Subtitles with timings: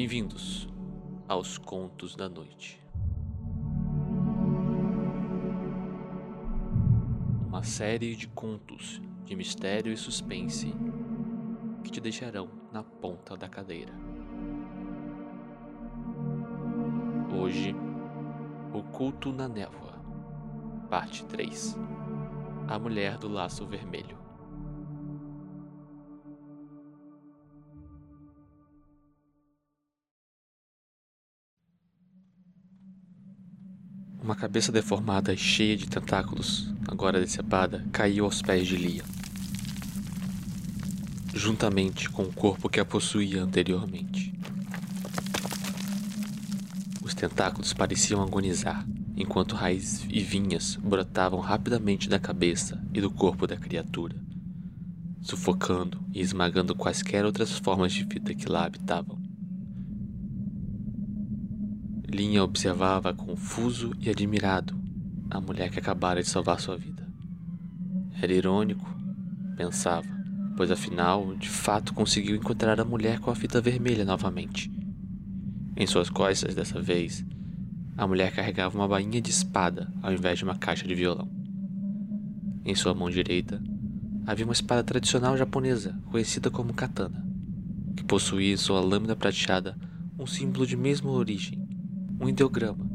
[0.00, 0.68] Bem-vindos
[1.26, 2.80] aos Contos da Noite.
[7.48, 10.72] Uma série de contos de mistério e suspense
[11.82, 13.92] que te deixarão na ponta da cadeira.
[17.36, 17.74] Hoje,
[18.72, 19.98] O Culto na Névoa,
[20.88, 21.76] Parte 3
[22.68, 24.27] A Mulher do Laço Vermelho.
[34.28, 39.02] Uma cabeça deformada e cheia de tentáculos, agora decepada, caiu aos pés de Lia.
[41.32, 44.34] Juntamente com o corpo que a possuía anteriormente.
[47.02, 48.86] Os tentáculos pareciam agonizar,
[49.16, 54.14] enquanto raízes e vinhas brotavam rapidamente da cabeça e do corpo da criatura,
[55.22, 59.17] sufocando e esmagando quaisquer outras formas de vida que lá habitavam.
[62.10, 64.74] Linha observava confuso e admirado
[65.30, 67.06] a mulher que acabara de salvar sua vida.
[68.22, 68.88] Era irônico,
[69.54, 70.08] pensava,
[70.56, 74.72] pois afinal, de fato conseguiu encontrar a mulher com a fita vermelha novamente.
[75.76, 77.22] Em suas costas, dessa vez,
[77.94, 81.30] a mulher carregava uma bainha de espada ao invés de uma caixa de violão.
[82.64, 83.62] Em sua mão direita,
[84.26, 87.22] havia uma espada tradicional japonesa, conhecida como katana,
[87.94, 89.76] que possuía em sua lâmina prateada
[90.18, 91.67] um símbolo de mesma origem,
[92.20, 92.88] um ideograma,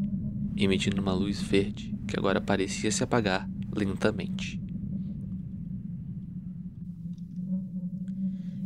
[0.55, 4.61] emitindo uma luz verde que agora parecia se apagar lentamente.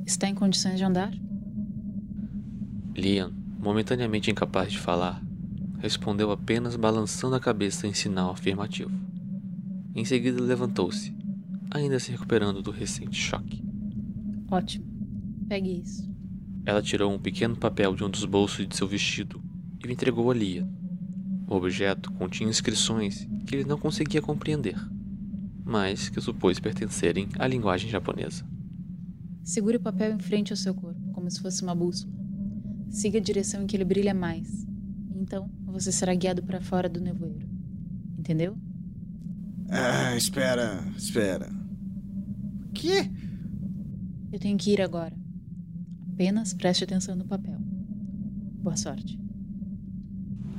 [0.06, 1.14] Está em condições de andar?
[2.96, 5.22] Liam, momentaneamente incapaz de falar,
[5.80, 8.92] respondeu apenas balançando a cabeça em sinal afirmativo.
[9.94, 11.16] Em seguida levantou-se,
[11.70, 13.64] ainda se recuperando do recente choque.
[14.50, 14.86] Ótimo.
[15.48, 16.10] Pegue isso.
[16.66, 19.42] Ela tirou um pequeno papel de um dos bolsos de seu vestido
[19.84, 20.68] e o entregou a Lia.
[21.48, 24.76] O objeto continha inscrições que ele não conseguia compreender,
[25.64, 28.46] mas que supôs pertencerem à linguagem japonesa.
[29.44, 32.14] Segure o papel em frente ao seu corpo, como se fosse uma bússola.
[32.90, 34.68] Siga a direção em que ele brilha mais.
[35.16, 37.48] Então, você será guiado para fora do nevoeiro.
[38.18, 38.58] Entendeu?
[39.70, 41.50] Ah, espera, espera.
[42.74, 43.10] Que?
[44.32, 45.16] Eu tenho que ir agora.
[46.14, 47.58] Apenas preste atenção no papel.
[48.62, 49.18] Boa sorte.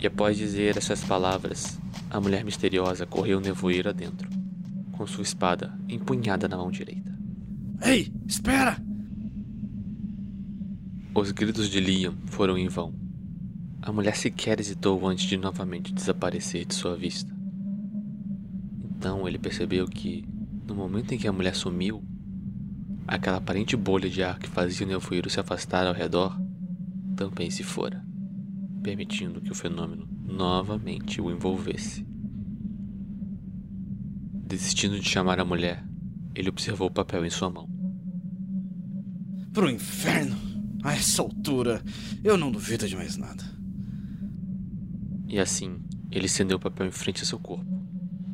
[0.00, 1.76] E após dizer essas palavras,
[2.09, 4.31] a mulher misteriosa correu nevoeiro adentro,
[4.92, 7.12] com sua espada empunhada na mão direita.
[7.82, 8.81] Ei, espera!
[11.12, 12.94] Os gritos de Liam foram em vão.
[13.82, 17.34] A mulher sequer hesitou antes de novamente desaparecer de sua vista.
[18.84, 20.25] Então ele percebeu que,
[20.65, 22.04] no momento em que a mulher sumiu,
[23.06, 26.41] aquela aparente bolha de ar que fazia o nevoeiro se afastar ao redor
[27.16, 28.07] também se fora
[28.83, 32.06] permitindo que o fenômeno novamente o envolvesse.
[34.47, 35.84] Desistindo de chamar a mulher,
[36.34, 37.69] ele observou o papel em sua mão.
[39.53, 40.37] Pro inferno!
[40.84, 41.83] A essa altura,
[42.22, 43.43] eu não duvido de mais nada.
[45.27, 47.66] E assim, ele estendeu o papel em frente a seu corpo,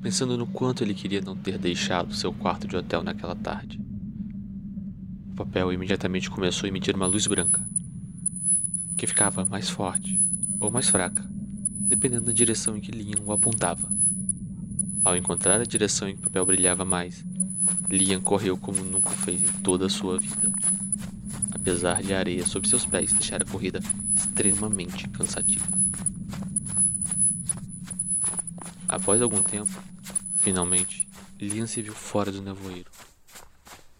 [0.02, 3.80] pensando no quanto ele queria não ter deixado seu quarto de hotel naquela tarde.
[5.30, 7.66] O papel imediatamente começou a emitir uma luz branca,
[8.96, 10.20] que ficava mais forte
[10.64, 13.86] ou mais fraca, dependendo da direção em que Liam o apontava.
[15.04, 17.22] Ao encontrar a direção em que o papel brilhava mais,
[17.90, 20.50] Liam correu como nunca fez em toda a sua vida.
[21.52, 23.80] Apesar de a areia sob seus pés deixar a corrida
[24.16, 25.66] extremamente cansativa.
[28.88, 29.82] Após algum tempo,
[30.38, 31.06] finalmente,
[31.38, 32.90] Liam se viu fora do nevoeiro,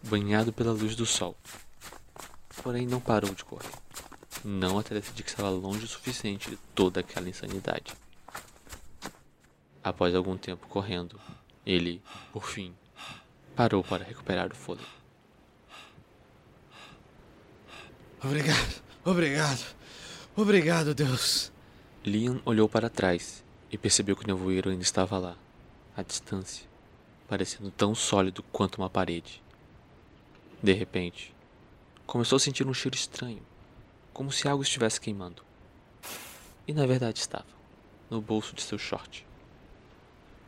[0.08, 1.36] banhado pela luz do sol.
[2.62, 3.83] Porém, não parou de correr
[4.44, 7.94] não até decidir que estava longe o suficiente de toda aquela insanidade.
[9.82, 11.18] Após algum tempo correndo,
[11.64, 12.74] ele, por fim,
[13.56, 14.86] parou para recuperar o fôlego.
[18.22, 19.74] Obrigado, obrigado,
[20.36, 21.50] obrigado, Deus.
[22.04, 25.36] Liam olhou para trás e percebeu que o nevoeiro ainda estava lá,
[25.96, 26.66] à distância,
[27.26, 29.42] parecendo tão sólido quanto uma parede.
[30.62, 31.34] De repente,
[32.06, 33.42] começou a sentir um cheiro estranho
[34.14, 35.42] como se algo estivesse queimando.
[36.68, 37.44] E na verdade estava,
[38.08, 39.26] no bolso de seu short.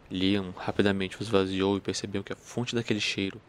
[0.08, 3.40] Liam rapidamente o esvaziou e percebeu que a fonte daquele cheiro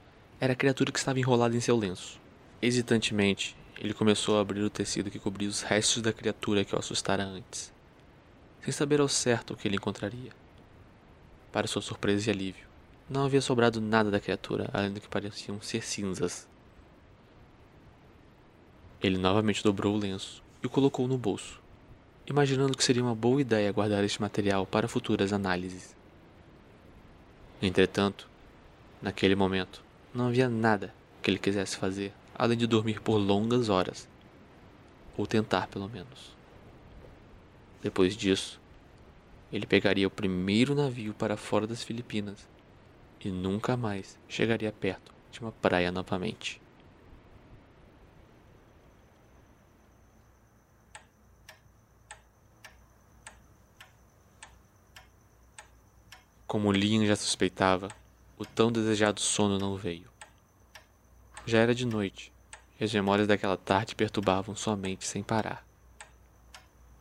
[0.42, 2.20] era a criatura que estava enrolada em seu lenço.
[2.60, 6.80] Hesitantemente, ele começou a abrir o tecido que cobria os restos da criatura que o
[6.80, 7.72] assustara antes,
[8.64, 10.32] sem saber ao certo o que ele encontraria.
[11.52, 12.68] Para sua surpresa e alívio,
[13.08, 16.48] não havia sobrado nada da criatura além do que pareciam ser cinzas
[19.02, 21.62] ele novamente dobrou o lenço e o colocou no bolso,
[22.26, 25.96] imaginando que seria uma boa ideia guardar este material para futuras análises.
[27.62, 28.28] Entretanto,
[29.02, 29.84] naquele momento,
[30.14, 34.08] não havia nada que ele quisesse fazer além de dormir por longas horas,
[35.18, 36.36] ou tentar pelo menos.
[37.82, 38.60] Depois disso,
[39.52, 42.48] ele pegaria o primeiro navio para fora das Filipinas
[43.24, 46.62] e nunca mais chegaria perto de uma praia novamente.
[56.48, 57.90] Como Liam já suspeitava,
[58.38, 60.10] o tão desejado sono não veio.
[61.46, 62.32] Já era de noite,
[62.80, 65.68] e as memórias daquela tarde perturbavam sua mente sem parar.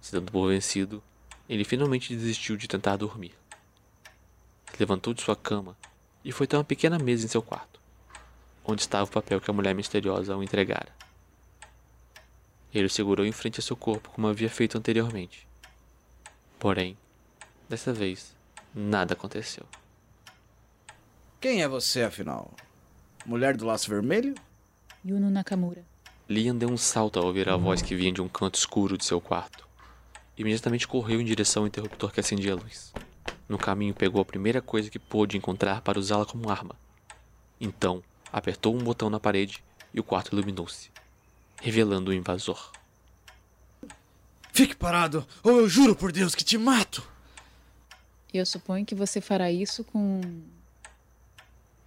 [0.00, 1.00] Se dando por vencido,
[1.48, 3.34] ele finalmente desistiu de tentar dormir.
[4.72, 5.76] Se levantou de sua cama
[6.25, 7.81] e foi até uma pequena mesa em seu quarto,
[8.64, 10.92] onde estava o papel que a mulher misteriosa o entregara.
[12.75, 15.46] Ele o segurou em frente a seu corpo como havia feito anteriormente.
[16.58, 16.99] Porém,
[17.69, 18.35] dessa vez,
[18.76, 19.64] nada aconteceu.
[21.40, 22.52] Quem é você, afinal?
[23.25, 24.34] Mulher do laço vermelho?
[25.05, 25.82] Yuno Nakamura.
[26.28, 29.05] Liam deu um salto ao ouvir a voz que vinha de um canto escuro de
[29.05, 29.67] seu quarto.
[30.37, 32.93] Imediatamente correu em direção ao interruptor que acendia a luz.
[33.49, 36.76] No caminho, pegou a primeira coisa que pôde encontrar para usá-la como arma.
[37.61, 39.64] Então, apertou um botão na parede
[39.94, 40.90] e o quarto iluminou-se,
[41.62, 42.73] revelando o invasor.
[44.52, 47.15] Fique parado, ou eu juro por Deus que te mato!
[48.32, 50.20] Eu suponho que você fará isso com.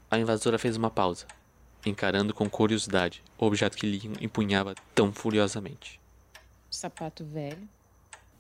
[0.10, 1.28] A invasora fez uma pausa,
[1.86, 6.00] encarando com curiosidade o objeto que Liam empunhava tão furiosamente.
[6.70, 7.68] Sapato velho.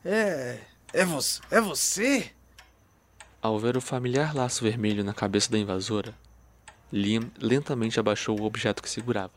[0.03, 0.59] É.
[0.91, 1.41] É você?
[1.51, 2.31] É você?
[3.41, 6.15] Ao ver o familiar laço vermelho na cabeça da invasora,
[6.91, 9.33] Liam lentamente abaixou o objeto que segurava.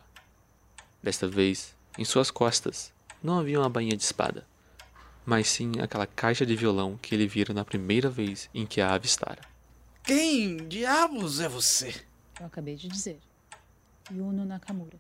[1.03, 2.93] Desta vez, em suas costas,
[3.23, 4.47] não havia uma bainha de espada,
[5.25, 8.95] mas sim aquela caixa de violão que ele vira na primeira vez em que a
[8.95, 9.43] avistara.
[10.05, 11.95] Quem diabos é você?
[12.41, 13.19] Eu acabei de dizer.
[14.11, 14.99] Yuno Nakamura.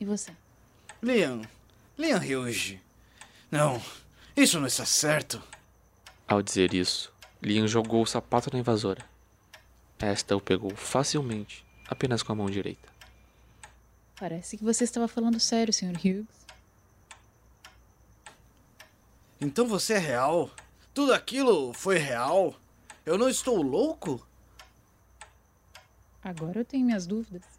[0.00, 0.32] E você?
[1.02, 1.42] Liam.
[1.98, 2.80] Liam Ryuji.
[3.50, 3.80] Não,
[4.34, 5.42] isso não está certo.
[6.26, 7.12] Ao dizer isso,
[7.42, 9.04] Liam jogou o sapato na invasora.
[9.98, 12.88] Esta o pegou facilmente, apenas com a mão direita.
[14.18, 15.98] Parece que você estava falando sério, Sr.
[15.98, 16.41] Hughes.
[19.44, 20.48] Então você é real?
[20.94, 22.54] Tudo aquilo foi real?
[23.04, 24.24] Eu não estou louco?
[26.22, 27.51] Agora eu tenho minhas dúvidas.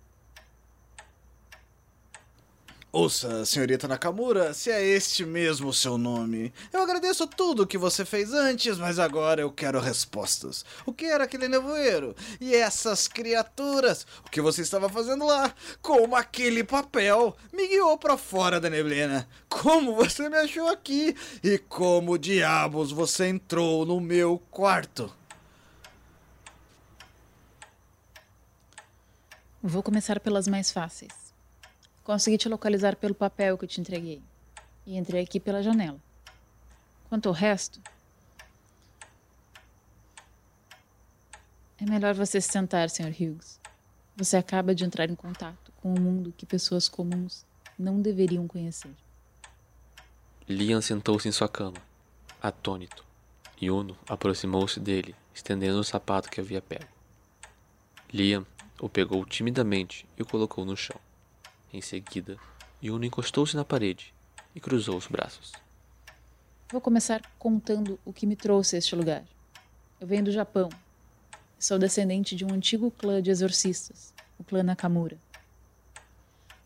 [2.95, 6.53] Ouça, senhorita Nakamura, se é este mesmo o seu nome.
[6.71, 10.63] Eu agradeço tudo o que você fez antes, mas agora eu quero respostas.
[10.85, 12.15] O que era aquele nevoeiro?
[12.39, 14.05] E essas criaturas?
[14.23, 15.51] O que você estava fazendo lá?
[15.81, 19.27] Como aquele papel me guiou para fora da neblina?
[19.49, 21.15] Como você me achou aqui?
[21.43, 25.11] E como diabos você entrou no meu quarto?
[29.63, 31.22] Vou começar pelas mais fáceis.
[32.03, 34.21] Consegui te localizar pelo papel que eu te entreguei.
[34.85, 35.99] E entrei aqui pela janela.
[37.07, 37.79] Quanto ao resto.
[41.79, 43.09] É melhor você se sentar, Sr.
[43.09, 43.59] Hughes.
[44.15, 47.45] Você acaba de entrar em contato com um mundo que pessoas comuns
[47.79, 48.93] não deveriam conhecer.
[50.47, 51.77] Liam sentou-se em sua cama,
[52.41, 53.05] atônito.
[53.61, 56.87] Yuno aproximou-se dele, estendendo o sapato que havia pego.
[58.13, 58.45] Liam
[58.79, 60.99] o pegou timidamente e o colocou no chão.
[61.73, 62.37] Em seguida,
[62.83, 64.13] Yuno encostou-se na parede
[64.53, 65.51] e cruzou os braços.
[66.71, 69.23] Vou começar contando o que me trouxe a este lugar.
[69.99, 70.69] Eu venho do Japão.
[71.57, 75.17] Sou descendente de um antigo clã de exorcistas, o clã Nakamura.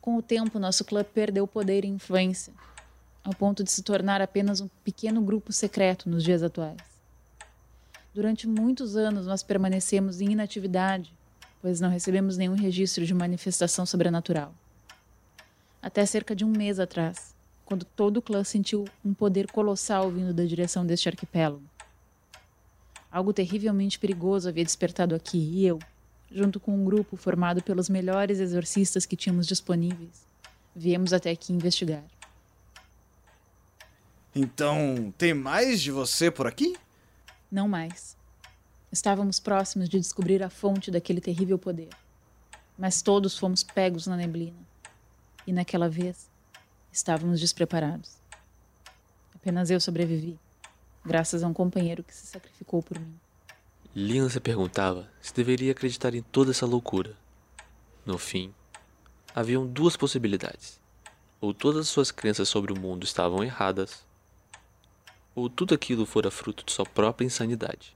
[0.02, 2.54] Com o tempo, nosso clã perdeu poder e influência,
[3.24, 6.82] ao ponto de se tornar apenas um pequeno grupo secreto nos dias atuais.
[8.14, 11.14] Durante muitos anos, nós permanecemos em inatividade,
[11.62, 14.54] pois não recebemos nenhum registro de manifestação sobrenatural
[15.88, 20.34] até cerca de um mês atrás, quando todo o clã sentiu um poder colossal vindo
[20.34, 21.64] da direção deste arquipélago.
[23.10, 25.80] Algo terrivelmente perigoso havia despertado aqui e eu,
[26.30, 30.26] junto com um grupo formado pelos melhores exorcistas que tínhamos disponíveis,
[30.76, 32.04] viemos até aqui investigar.
[34.36, 36.76] Então, tem mais de você por aqui?
[37.50, 38.18] Não mais.
[38.92, 41.90] Estávamos próximos de descobrir a fonte daquele terrível poder.
[42.78, 44.67] Mas todos fomos pegos na neblina
[45.48, 46.30] e naquela vez
[46.92, 48.18] estávamos despreparados.
[49.34, 50.38] Apenas eu sobrevivi,
[51.06, 53.16] graças a um companheiro que se sacrificou por mim.
[53.96, 57.16] Liam se perguntava se deveria acreditar em toda essa loucura.
[58.06, 58.54] No fim,
[59.34, 60.80] haviam duas possibilidades.
[61.40, 64.04] ou todas as suas crenças sobre o mundo estavam erradas,
[65.36, 67.96] ou tudo aquilo fora fruto de sua própria insanidade.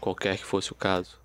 [0.00, 1.16] Qualquer que fosse o caso,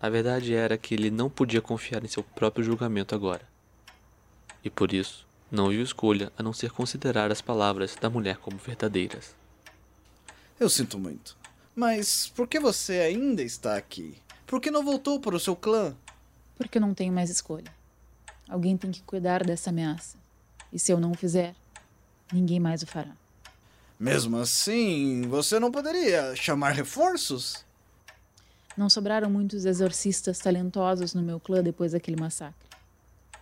[0.00, 3.49] a verdade era que ele não podia confiar em seu próprio julgamento agora.
[4.64, 8.58] E por isso, não viu escolha a não ser considerar as palavras da mulher como
[8.58, 9.34] verdadeiras.
[10.58, 11.36] Eu sinto muito.
[11.74, 14.16] Mas por que você ainda está aqui?
[14.46, 15.94] Por que não voltou para o seu clã?
[16.58, 17.72] Porque eu não tenho mais escolha.
[18.48, 20.18] Alguém tem que cuidar dessa ameaça.
[20.72, 21.54] E se eu não o fizer,
[22.32, 23.16] ninguém mais o fará.
[23.98, 27.64] Mesmo assim, você não poderia chamar reforços?
[28.76, 32.69] Não sobraram muitos exorcistas talentosos no meu clã depois daquele massacre.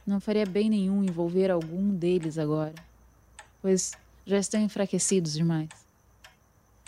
[0.09, 2.75] Não faria bem nenhum envolver algum deles agora,
[3.61, 3.93] pois
[4.25, 5.69] já estão enfraquecidos demais.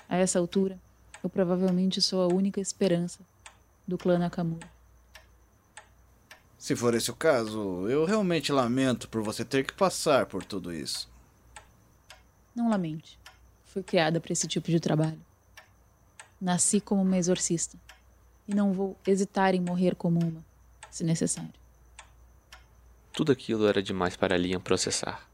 [0.08, 0.78] A essa altura,
[1.22, 3.20] eu provavelmente sou a única esperança
[3.86, 4.66] do clã Nakamura.
[6.58, 10.72] Se for esse o caso, eu realmente lamento por você ter que passar por tudo
[10.72, 11.06] isso.
[12.56, 13.18] Não lamente.
[13.66, 15.20] Fui criada para esse tipo de trabalho.
[16.40, 17.76] Nasci como uma exorcista
[18.48, 20.42] e não vou hesitar em morrer como uma,
[20.90, 21.60] se necessário.
[23.20, 25.28] Tudo aquilo era demais para Liam processar.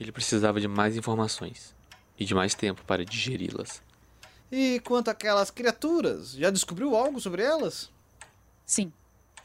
[0.00, 1.74] Ele precisava de mais informações
[2.18, 3.82] e de mais tempo para digeri-las.
[4.50, 7.90] E quanto àquelas criaturas, já descobriu algo sobre elas?
[8.64, 8.90] Sim,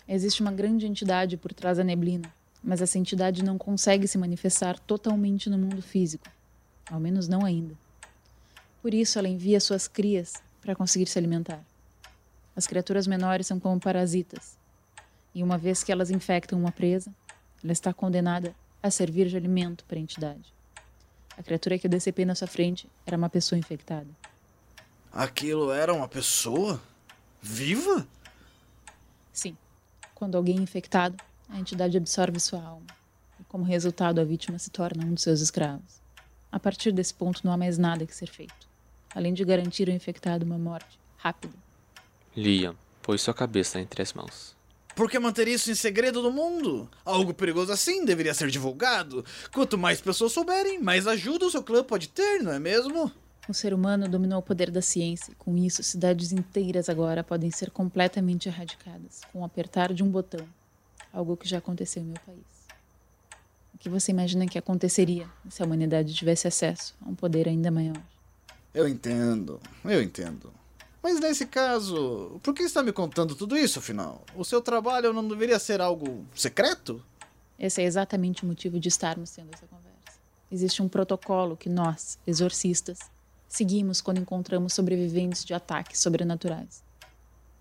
[0.07, 4.79] existe uma grande entidade por trás da neblina, mas essa entidade não consegue se manifestar
[4.79, 6.29] totalmente no mundo físico,
[6.89, 7.75] ao menos não ainda.
[8.81, 11.61] Por isso, ela envia suas crias para conseguir se alimentar.
[12.55, 14.57] As criaturas menores são como parasitas,
[15.33, 17.13] e uma vez que elas infectam uma presa,
[17.65, 20.53] ela está condenada a servir de alimento para a entidade.
[21.35, 24.07] A criatura que eu decepei na sua frente era uma pessoa infectada.
[25.11, 26.79] Aquilo era uma pessoa?
[27.41, 28.07] Viva?
[29.33, 29.57] Sim.
[30.13, 31.17] Quando alguém é infectado,
[31.49, 32.85] a entidade absorve sua alma.
[33.39, 35.99] E como resultado, a vítima se torna um de seus escravos.
[36.51, 38.67] A partir desse ponto, não há mais nada que ser feito,
[39.15, 41.57] além de garantir ao infectado uma morte rápida.
[42.37, 44.54] Liam pôs sua cabeça entre as mãos.
[44.95, 46.89] Por que manter isso em segredo do mundo?
[47.03, 49.25] Algo perigoso assim deveria ser divulgado.
[49.53, 53.11] Quanto mais pessoas souberem, mais ajuda o seu clã pode ter, não é mesmo?
[53.47, 57.51] O ser humano dominou o poder da ciência e, com isso, cidades inteiras agora podem
[57.51, 60.47] ser completamente erradicadas com o apertar de um botão.
[61.11, 62.55] Algo que já aconteceu em meu país.
[63.73, 67.69] O que você imagina que aconteceria se a humanidade tivesse acesso a um poder ainda
[67.69, 68.01] maior?
[68.73, 70.51] Eu entendo, eu entendo.
[71.05, 74.25] Mas nesse caso, por que está me contando tudo isso, afinal?
[74.35, 76.99] O seu trabalho não deveria ser algo secreto?
[77.59, 80.19] Esse é exatamente o motivo de estarmos tendo essa conversa.
[80.51, 82.97] Existe um protocolo que nós, exorcistas,
[83.47, 86.83] seguimos quando encontramos sobreviventes de ataques sobrenaturais.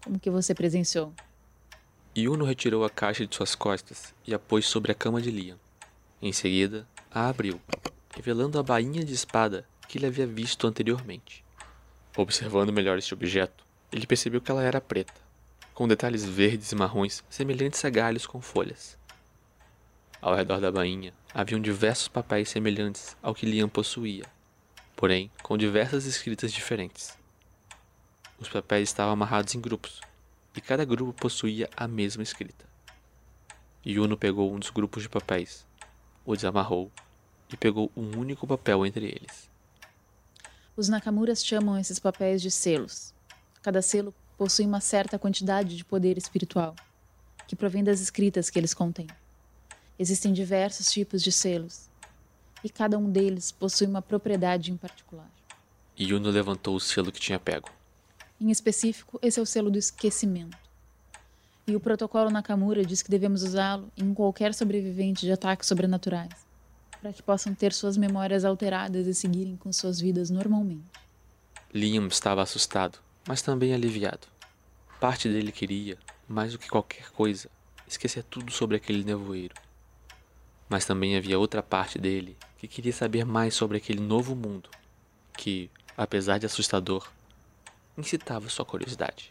[0.02, 1.12] Como que você presenciou?
[2.16, 5.58] Yuno retirou a caixa de suas costas e a pôs sobre a cama de Liam.
[6.22, 7.60] Em seguida, a abriu,
[8.16, 11.43] revelando a bainha de espada que ele havia visto anteriormente.
[12.16, 15.14] Observando melhor este objeto, ele percebeu que ela era preta,
[15.74, 18.96] com detalhes verdes e marrons semelhantes a galhos com folhas.
[20.22, 24.24] Ao redor da bainha haviam diversos papéis semelhantes ao que Liam possuía,
[24.94, 27.18] porém com diversas escritas diferentes.
[28.38, 30.00] Os papéis estavam amarrados em grupos,
[30.56, 32.64] e cada grupo possuía a mesma escrita.
[33.84, 35.66] Yuno pegou um dos grupos de papéis,
[36.24, 36.92] o desamarrou
[37.52, 39.52] e pegou um único papel entre eles.
[40.76, 43.14] Os Nakamuras chamam esses papéis de selos.
[43.62, 46.74] Cada selo possui uma certa quantidade de poder espiritual,
[47.46, 49.06] que provém das escritas que eles contêm.
[49.96, 51.88] Existem diversos tipos de selos,
[52.64, 55.30] e cada um deles possui uma propriedade em particular.
[55.96, 57.70] Yuno levantou o selo que tinha pego.
[58.40, 60.58] Em específico, esse é o selo do esquecimento.
[61.68, 66.43] E o protocolo Nakamura diz que devemos usá-lo em qualquer sobrevivente de ataques sobrenaturais
[67.04, 70.90] para que possam ter suas memórias alteradas e seguirem com suas vidas normalmente.
[71.70, 74.26] Liam estava assustado, mas também aliviado.
[74.98, 77.50] Parte dele queria, mais do que qualquer coisa,
[77.86, 79.54] esquecer tudo sobre aquele nevoeiro.
[80.66, 84.70] Mas também havia outra parte dele que queria saber mais sobre aquele novo mundo,
[85.36, 87.06] que, apesar de assustador,
[87.98, 89.30] incitava sua curiosidade.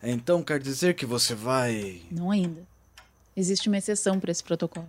[0.00, 2.00] Então quer dizer que você vai.
[2.12, 2.64] Não ainda.
[3.36, 4.88] Existe uma exceção para esse protocolo.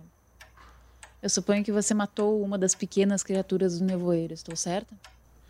[1.22, 4.94] Eu suponho que você matou uma das pequenas criaturas do nevoeiro, estou certa?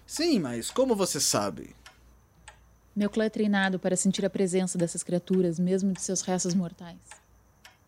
[0.06, 1.74] Sim, mas como você sabe?
[2.94, 6.98] Meu clã é treinado para sentir a presença dessas criaturas, mesmo de seus restos mortais.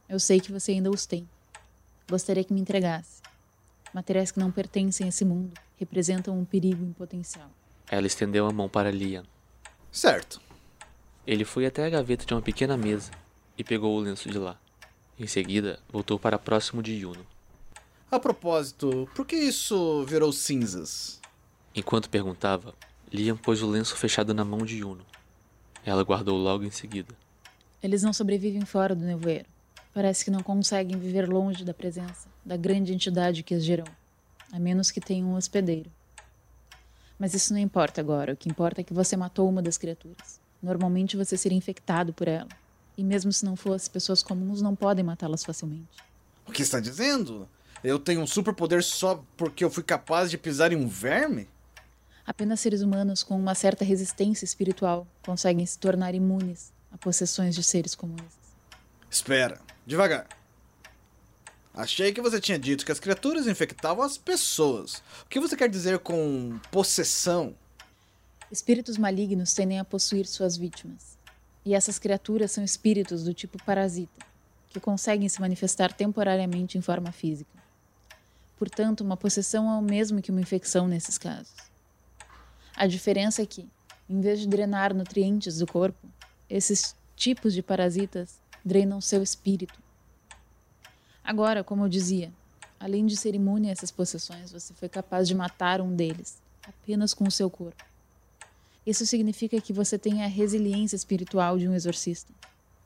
[0.08, 1.28] Eu sei que você ainda os tem.
[2.08, 3.20] Gostaria que me entregasse.
[3.92, 7.50] Materiais que não pertencem a esse mundo representam um perigo em potencial.
[7.90, 9.24] Ela estendeu a mão para Liam.
[9.90, 10.40] Certo.
[11.26, 13.10] Ele foi até a gaveta de uma pequena mesa
[13.58, 14.58] e pegou o lenço de lá.
[15.18, 17.26] Em seguida, voltou para próximo de Yuno.
[18.12, 21.18] A propósito, por que isso virou cinzas?
[21.74, 22.74] Enquanto perguntava,
[23.10, 25.02] Liam pôs o lenço fechado na mão de Yuno.
[25.82, 27.14] Ela guardou logo em seguida.
[27.82, 29.46] Eles não sobrevivem fora do nevoeiro.
[29.94, 33.88] Parece que não conseguem viver longe da presença da grande entidade que as gerou,
[34.52, 35.90] a menos que tenham um hospedeiro.
[37.18, 38.34] Mas isso não importa agora.
[38.34, 40.38] O que importa é que você matou uma das criaturas.
[40.62, 42.48] Normalmente você seria infectado por ela.
[42.94, 45.96] E mesmo se não fosse, pessoas comuns não podem matá-las facilmente.
[46.46, 47.48] O que está dizendo?
[47.82, 51.48] Eu tenho um superpoder só porque eu fui capaz de pisar em um verme?
[52.24, 57.64] Apenas seres humanos com uma certa resistência espiritual conseguem se tornar imunes a possessões de
[57.64, 58.52] seres como esses.
[59.10, 60.28] Espera, devagar.
[61.74, 65.02] Achei que você tinha dito que as criaturas infectavam as pessoas.
[65.24, 67.56] O que você quer dizer com possessão?
[68.50, 71.18] Espíritos malignos tendem a possuir suas vítimas.
[71.64, 74.24] E essas criaturas são espíritos do tipo parasita,
[74.68, 77.61] que conseguem se manifestar temporariamente em forma física.
[78.62, 81.52] Portanto, uma possessão é o mesmo que uma infecção nesses casos.
[82.76, 83.68] A diferença é que,
[84.08, 85.98] em vez de drenar nutrientes do corpo,
[86.48, 89.76] esses tipos de parasitas drenam seu espírito.
[91.24, 92.32] Agora, como eu dizia,
[92.78, 97.12] além de ser imune a essas possessões, você foi capaz de matar um deles, apenas
[97.12, 97.84] com o seu corpo.
[98.86, 102.32] Isso significa que você tem a resiliência espiritual de um exorcista.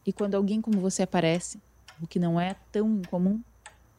[0.07, 1.61] E quando alguém como você aparece,
[2.01, 3.43] o que não é tão incomum,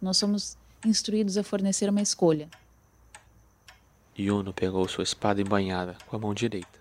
[0.01, 0.57] nós somos
[0.87, 2.49] instruídos a fornecer uma escolha.
[4.17, 6.79] Yuno pegou sua espada embanhada com a mão direita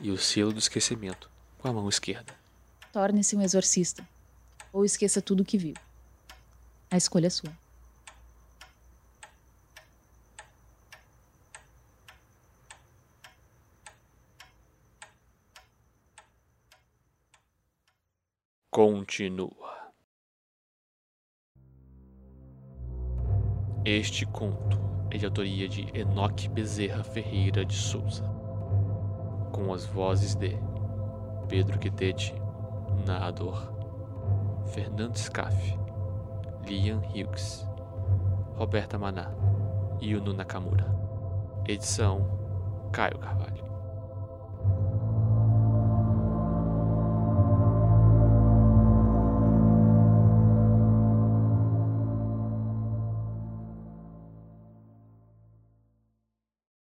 [0.00, 2.34] e o selo do esquecimento com a mão esquerda.
[2.92, 4.06] Torne-se um exorcista
[4.72, 5.74] ou esqueça tudo o que viu.
[6.90, 7.52] A escolha é sua.
[18.70, 19.85] Continua.
[23.88, 24.80] Este conto
[25.12, 28.24] é de autoria de Enoque Bezerra Ferreira de Souza,
[29.52, 30.58] com as vozes de
[31.48, 32.34] Pedro Quitete,
[33.06, 33.72] narrador,
[34.74, 35.78] Fernando Scaff,
[36.66, 37.64] Liam Hughes,
[38.56, 39.30] Roberta Maná
[40.00, 40.84] e Uno Nakamura.
[41.68, 43.65] Edição Caio Carvalho.